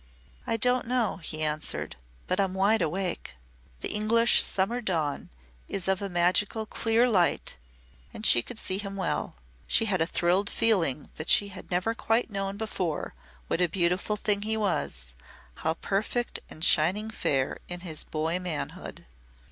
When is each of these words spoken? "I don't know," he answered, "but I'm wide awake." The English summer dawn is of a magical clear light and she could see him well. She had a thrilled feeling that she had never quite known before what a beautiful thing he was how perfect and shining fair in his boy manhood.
"I 0.47 0.57
don't 0.57 0.87
know," 0.87 1.17
he 1.17 1.43
answered, 1.43 1.95
"but 2.25 2.39
I'm 2.39 2.55
wide 2.55 2.81
awake." 2.81 3.35
The 3.81 3.89
English 3.89 4.43
summer 4.43 4.81
dawn 4.81 5.29
is 5.67 5.87
of 5.87 6.01
a 6.01 6.09
magical 6.09 6.65
clear 6.65 7.07
light 7.07 7.55
and 8.11 8.25
she 8.25 8.41
could 8.41 8.57
see 8.57 8.79
him 8.79 8.95
well. 8.95 9.35
She 9.67 9.85
had 9.85 10.01
a 10.01 10.07
thrilled 10.07 10.49
feeling 10.49 11.11
that 11.17 11.29
she 11.29 11.49
had 11.49 11.69
never 11.69 11.93
quite 11.93 12.31
known 12.31 12.57
before 12.57 13.13
what 13.45 13.61
a 13.61 13.69
beautiful 13.69 14.15
thing 14.17 14.41
he 14.41 14.57
was 14.57 15.13
how 15.57 15.75
perfect 15.75 16.39
and 16.49 16.65
shining 16.65 17.11
fair 17.11 17.59
in 17.67 17.81
his 17.81 18.03
boy 18.03 18.39
manhood. 18.39 19.05